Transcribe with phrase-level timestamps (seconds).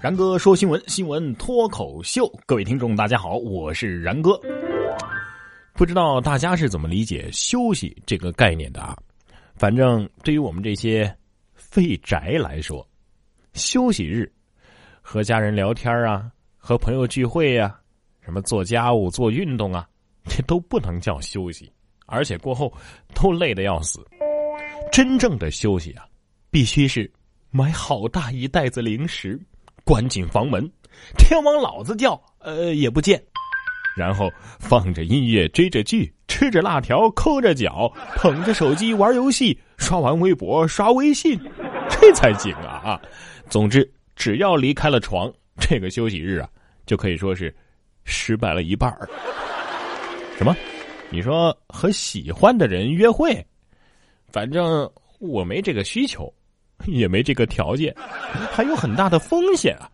[0.00, 2.30] 然哥说新闻，新闻脱口秀。
[2.46, 4.40] 各位听众，大家好，我是然哥。
[5.72, 8.96] 不知道大家是怎么理解休息这个概念的啊？
[9.56, 11.12] 反正对于我们这些
[11.52, 12.86] 废宅来说，
[13.54, 14.32] 休息日
[15.00, 17.76] 和家人聊天啊，和朋友聚会呀，
[18.20, 19.84] 什么做家务、做运动啊，
[20.28, 21.72] 这都不能叫休息，
[22.06, 22.72] 而且过后
[23.16, 24.00] 都累得要死。
[24.92, 26.06] 真正的休息啊，
[26.52, 27.12] 必须是
[27.50, 29.36] 买好大一袋子零食。
[29.88, 30.70] 关紧房门，
[31.16, 33.18] 天王老子叫，呃，也不见。
[33.96, 41.40] 然后放着音乐，追着剧，吃着辣条，抠着脚，捧着手机玩游戏，刷完微博，刷微信，
[41.88, 43.00] 这才行啊啊！
[43.48, 46.46] 总之，只要离开了床，这个休息日啊，
[46.84, 47.56] 就可以说是
[48.04, 48.94] 失败了一半
[50.36, 50.54] 什么？
[51.08, 53.42] 你说和喜欢的人约会？
[54.30, 54.86] 反正
[55.18, 56.30] 我没这个需求。
[56.86, 57.94] 也没这个条件，
[58.52, 59.90] 还有很大的风险啊！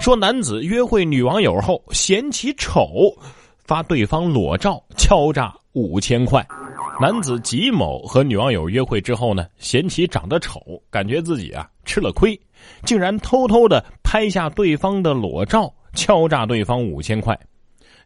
[0.00, 3.16] 说男子约会女网友后嫌其丑，
[3.64, 6.46] 发对方裸照敲诈五千块。
[7.00, 10.60] 男子吉某和女网友约会之后呢，嫌其长得丑，
[10.90, 12.38] 感觉自己啊吃了亏，
[12.84, 17.38] 竟然偷偷的拍下对方的裸照，敲诈对方五千块。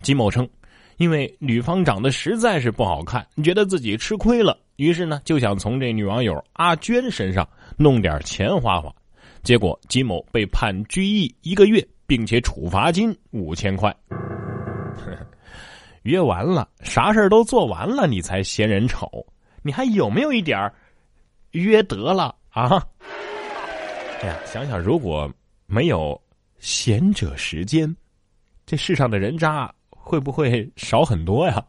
[0.03, 0.49] 吉某称，
[0.97, 7.47] 因为女方长得实在是不好看，觉得自己吃亏了，于是呢就想从这女网友阿娟身上。
[7.77, 8.95] 弄点钱花花，
[9.43, 13.95] 结果金某被判拘役一个月，并且处罚金五千块。
[16.05, 19.09] 约完了，啥事都做完了，你才嫌人丑，
[19.63, 20.71] 你还有没有一点
[21.53, 22.87] 约得了啊？
[24.21, 25.31] 哎呀，想想如果
[25.65, 26.21] 没有
[26.59, 27.97] 闲者时间，
[28.67, 31.65] 这世上的人渣会不会少很多呀？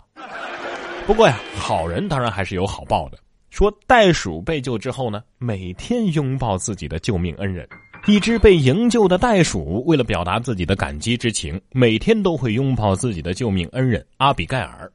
[1.08, 3.18] 不过呀，好人当然还是有好报的。
[3.50, 7.68] 说袋鼠被救之后呢，每天拥抱自己的救命恩人。
[8.08, 14.90] 一只被营救的袋鼠，为了表达自己的感激之情，每天都会拥抱自己的救命恩人阿比盖尔。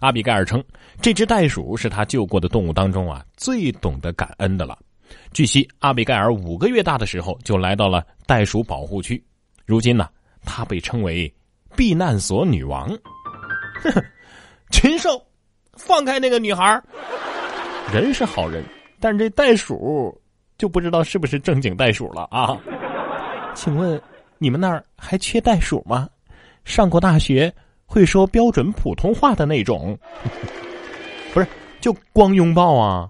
[0.00, 0.64] 阿比盖尔称，
[1.02, 4.78] 这只袋鼠是他救过的动物当中啊最懂得感恩的了。
[5.32, 9.22] 据悉，阿比盖尔五个月大的时候就来到了袋鼠保护区，
[9.66, 10.08] 如今呢，
[10.44, 11.32] 她被称为
[11.76, 12.88] 避难所女王。
[13.82, 13.92] 哼，
[14.70, 15.22] 禽兽，
[15.84, 16.80] 放开那个女孩！
[17.92, 18.64] 人是好人，
[19.00, 20.16] 但这袋鼠
[20.56, 22.56] 就不知道是不是正经袋鼠了啊？
[23.54, 24.00] 请问
[24.38, 26.08] 你们那儿还缺袋鼠吗？
[26.64, 27.52] 上过大学、
[27.84, 29.98] 会说标准普通话的那种？
[31.34, 31.46] 不是，
[31.80, 33.08] 就光拥抱啊？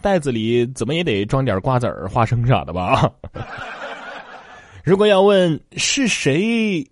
[0.00, 3.10] 袋子里怎么也得装点瓜子儿、花生啥的吧？
[4.84, 6.84] 如果要问是谁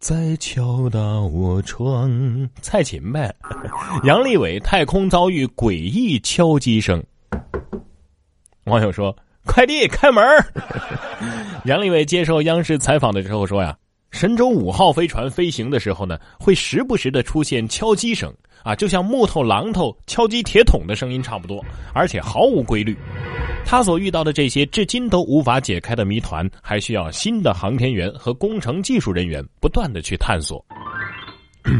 [0.00, 3.34] 在敲打我窗，蔡琴呗。
[4.04, 7.04] 杨利伟太空遭遇诡异敲击声，
[8.64, 10.42] 网友说：“快递开门儿。
[11.66, 13.76] ”杨利伟接受央视采访的时候说：“呀，
[14.10, 18.32] 神舟五号飞船飞行的时候呢，会时不时的出现敲击声
[18.62, 22.96] 啊，就像木头榔头敲击铁桶的声音差不多，而且毫无规律。
[23.64, 30.64] 他所遇到的这些至今都无法解开的谜团，还需要新的航天员和工程技术人员不断的去探索。”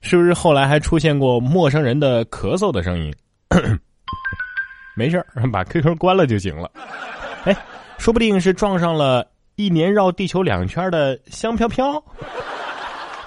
[0.00, 3.14] 是不是后来还出现过陌生人的咳嗽的声音？
[4.96, 6.70] 没事把 QQ 关了就行了。
[7.44, 7.56] 哎，
[7.98, 9.24] 说不定是撞上了
[9.58, 12.00] 一年绕地球两圈的香飘飘。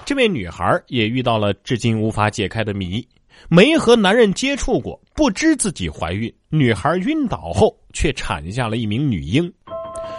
[0.02, 3.06] 这位女孩也遇到了至今无法解开的谜：
[3.50, 6.34] 没和男人接触过，不知自己怀孕。
[6.48, 9.52] 女孩晕倒后却产下了一名女婴。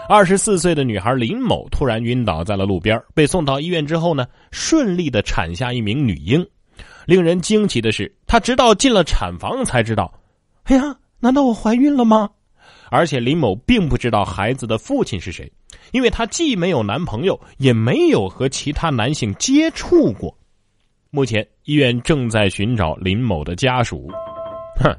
[0.08, 6.46] 二十四岁的女孩林某突然晕倒在了路边，被送到医院之后呢，顺利的产下一名女婴。
[7.08, 10.14] 令人惊奇的是，她直到进了产房才知道，
[10.66, 12.30] 哎呀，难道我怀孕了吗？
[12.90, 15.52] 而且林某并不知道孩子的父亲是谁，
[15.92, 20.36] 因为她既没有男朋友，也没有和其他男性接触过。
[21.10, 24.10] 目前医院正在寻找林某的家属。
[24.80, 24.96] 哼，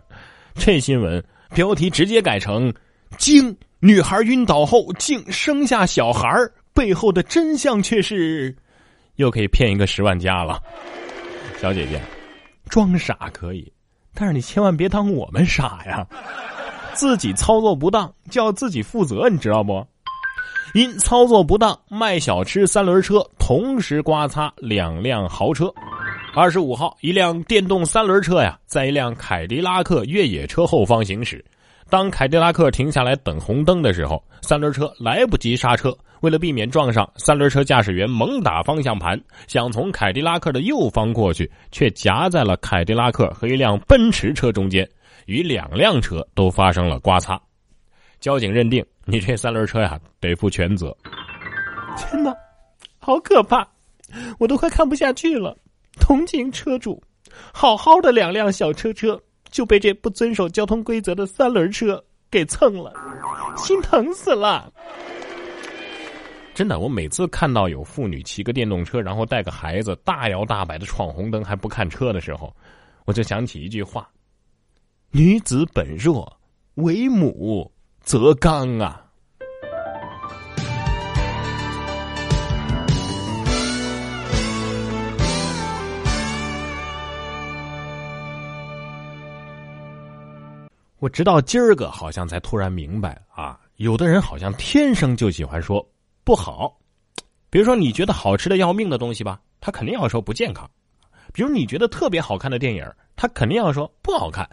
[0.54, 1.24] 这新闻
[1.54, 2.72] 标题直接改成
[3.18, 3.56] “惊”。
[3.80, 6.26] 女孩晕倒后竟生下小孩
[6.72, 8.56] 背后的真相却是，
[9.16, 10.58] 又可以骗一个十万加了。
[11.60, 12.00] 小姐姐，
[12.70, 13.70] 装傻可以，
[14.14, 16.06] 但是你千万别当我们傻呀！
[16.94, 19.84] 自己操作不当就要自己负责，你知道不？
[20.74, 25.72] 因操作不当，卖小吃三轮车同时刮擦两辆豪车。
[26.34, 31.44] 二十五号，一辆电动三轮车呀，在一辆凯迪拉克越野车后方行驶。
[31.88, 35.96] 当凯迪拉克停下来等红灯的时候，三轮车来不及刹车。
[36.22, 44.88] 为了避免撞上，三轮车驾驶员猛打方向盘，想从凯迪拉克的右方过去，却夹在了凯迪拉克和一辆奔驰车中间，
[45.26, 47.40] 与两辆车都发生了刮擦。
[48.20, 50.96] 交警认定你这三轮车呀得负全责。
[51.96, 52.34] 天哪，
[52.98, 53.66] 好可怕！
[54.38, 55.56] 我都快看不下去了。
[56.00, 57.02] 同情车主，
[57.52, 62.92] 好好的两辆小车车就被这不遵守交通规则的三轮车给蹭了，
[63.56, 64.72] 心疼死了。
[66.54, 72.54] 真的，我每次看到有妇女骑个电动车，然后带个孩子大摇大摆的闯红灯还不看车的时候，
[73.04, 74.08] 我就想起一句话
[75.16, 76.40] ：“女子本弱，
[76.74, 77.70] 为母
[78.02, 79.00] 则刚啊。”
[90.98, 95.88] 我直到今儿个好像才突然明白啊，有的人好像天生就喜欢说
[96.24, 96.76] 不好，
[97.50, 100.66] 比如说你觉得好吃的要命的东西吧，他肯定要说不健康；
[101.32, 102.84] 比如你觉得特别好看的电影，
[103.14, 104.44] 他肯定要说不好看。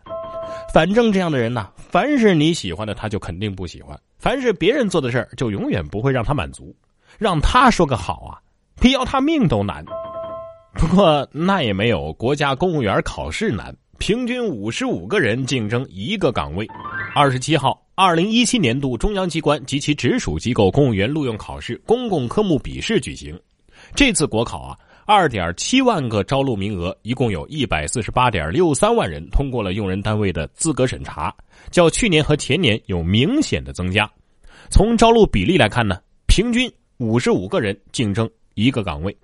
[0.73, 6.75] 反正这样的人呢，凡是你喜欢的，他就肯定不喜欢；凡是别人做的事儿，就永远不会让他满足。
[7.17, 8.39] 让他说个好啊，
[8.79, 9.83] 比要他命都难。
[10.73, 13.75] 不过那也没有国家公务员考试难。
[13.97, 16.67] 平均五十五个人竞争一个岗位。
[17.13, 23.39] 二十七号，二零一七年度中央机关及其直属机构公务员录用考试公共科目笔试举行。
[23.93, 24.77] 这次国考啊，
[25.11, 31.35] 二点七万个招录名额，一共有一百四十八点六三万人通过了用人单位的资格审查，
[31.69, 34.09] 较去年和前年有明显的增加。
[34.69, 39.15] 从招录比例来看呢，平均五十五个人竞争一个岗位。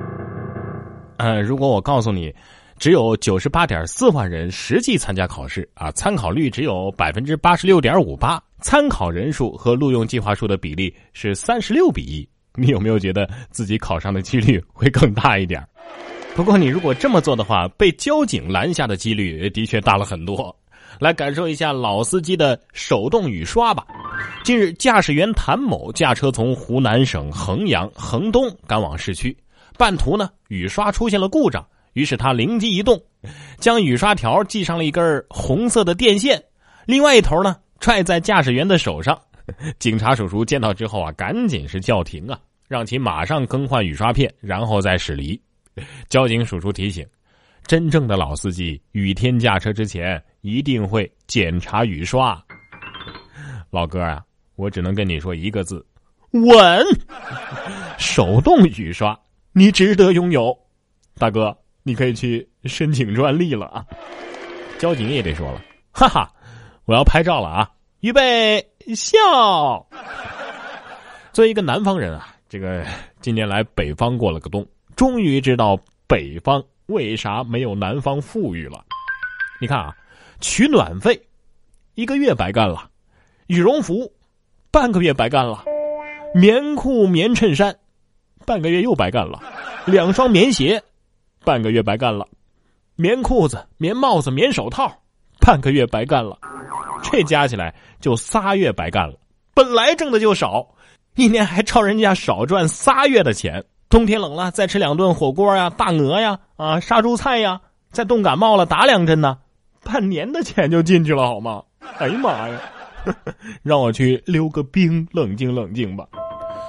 [1.17, 2.33] 呃，如果我告诉你。
[2.79, 12.29] 只有九十八点四万人实际参加考试啊，参考率只有百分之八十六点五八，参考人数和录用计划数的比例是三十六比一。
[12.57, 15.63] 你有没有觉得自己考上的几率会更大一点？
[16.36, 20.56] 不过你如果这么做的话，被交警拦下的几率的确大了很多。
[21.00, 23.86] 来感受一下老司机的手动雨刷吧。
[24.44, 29.36] 近日，驾驶员谭某驾车从湖南省衡阳衡东赶往市区，
[29.77, 31.63] 半途呢雨刷出现了故障。
[31.94, 33.00] 于是他灵机一动，
[33.59, 36.42] 将雨刷条系上了一根红色的电线，
[36.86, 39.19] 另外一头呢踹在驾驶员的手上。
[39.79, 45.39] 警察叔叔见到之后啊，赶紧是叫停啊，让其马上更换雨刷片，然后再驶离。
[46.09, 47.05] 交警叔叔提醒：
[47.65, 52.44] 真正的老司机雨天驾车之前一定会检查雨刷。
[53.69, 54.23] 老哥啊，
[54.55, 55.85] 我只能跟你说一个字：
[56.31, 56.85] 稳。
[57.97, 59.19] 手动雨刷，
[59.51, 60.57] 你值得拥有，
[61.17, 61.57] 大哥。
[61.83, 63.85] 你可以去申请专利了啊！
[64.77, 65.61] 交警也得说了，
[65.94, 66.29] 哈哈，
[66.83, 67.71] 我要拍照了啊！
[68.01, 68.61] 预备
[68.95, 69.17] 笑。
[71.33, 72.85] 作为一个南方人啊，这个
[73.21, 78.83] 今年来北方过了个冬，终于知道北方为啥没有南方富裕了。
[79.59, 79.95] 你看啊，
[80.39, 81.19] 取暖费
[81.95, 82.89] 一个月白干了，
[83.47, 84.11] 羽绒服
[84.71, 85.63] 半个月白干了，
[86.33, 87.75] 棉裤棉衬衫
[88.45, 89.41] 半个月又白干了，
[89.85, 90.81] 两双棉鞋。
[91.45, 92.27] 半个月白干了，
[92.97, 94.93] 棉裤子、棉帽子、棉手套，
[95.47, 96.38] 半个月白干了，
[97.01, 99.15] 这加起来就仨月白干了。
[99.53, 100.67] 本来挣的就少，
[101.15, 103.63] 一年还超人家少赚仨月的钱。
[103.88, 107.61] 冬天冷了，再吃两顿火锅呀、大鹅呀、啊杀猪菜呀，
[107.91, 109.38] 再冻感冒了打两针呢，
[109.85, 111.63] 半年的钱就进去了，好吗？
[111.97, 112.59] 哎呀妈呀，
[113.63, 116.06] 让我去溜个冰，冷静冷静吧。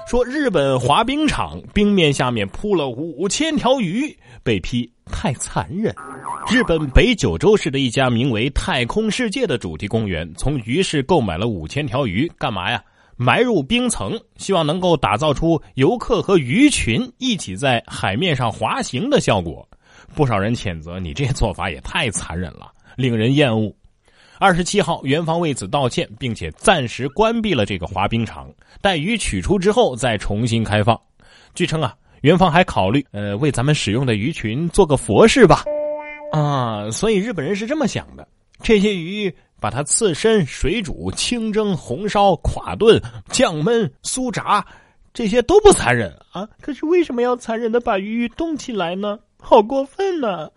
[0.08, 5.94] 说日本滑冰场冰面下面铺了五千条鱼，被批太残忍。
[6.50, 12.82] 日本北九州市的一家名为“太空世界”的主题公园，从鱼市购买了五千条鱼，干嘛呀？
[13.18, 19.68] 埋入冰层，希望能够打造出游客和鱼群一起在海面上滑行的效果。
[20.14, 23.70] 不少人谴责你这做法也太残忍了，令人厌恶。
[24.40, 28.48] 二十七号，园方为此道歉，并且暂时关闭了这个滑冰场，
[28.80, 30.98] 待鱼取出之后再重新开放。
[31.54, 35.64] 据称啊，园方还考虑呃为咱们使用的鱼群做个佛事吧。
[36.30, 38.28] 啊，所以日本人是这么想的：
[38.62, 44.64] 这些鱼把它刺身、水煮、清蒸、红烧、垮炖、酱焖、酥炸，
[45.12, 46.48] 这些都不残忍啊。
[46.60, 49.18] 可是为什么要残忍的把鱼冻起来呢？
[49.40, 50.48] 好过分呢！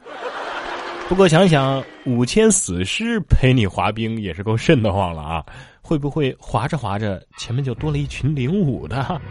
[1.11, 5.45] 不过想想五千死尸陪你滑冰也是够瘆得慌了啊！
[5.81, 9.21] 会不会滑着滑着前面就多了一群领舞的？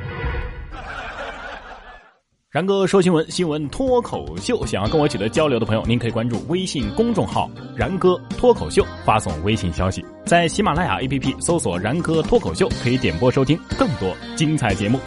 [2.50, 4.66] 然哥说新闻，新闻脱口秀。
[4.66, 15.00] 想要跟我取得交流的朋友，您可以关注微信公众号“然哥脱口秀”，发送微信消息，在喜马拉雅 APP 搜索“然哥脱口秀”，可以点播收听更多精彩节目。